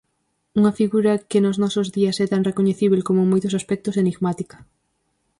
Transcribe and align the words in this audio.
Unha 0.59 0.75
figura 0.79 1.21
que 1.29 1.43
nos 1.45 1.59
nosos 1.63 1.87
días 1.97 2.19
é 2.25 2.27
tan 2.33 2.45
recoñecíbel 2.49 3.01
como, 3.07 3.19
en 3.21 3.31
moitos 3.33 3.53
aspectos, 3.59 3.99
enigmática. 4.03 4.57